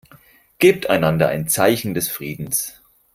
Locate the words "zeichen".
1.47-1.93